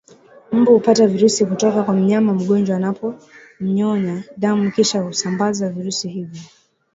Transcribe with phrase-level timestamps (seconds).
[0.51, 6.41] Mbu hupata virusi kutoka kwa mnyama mgonjwa anapomnyonya damu Kisha husambaza virusi hivyo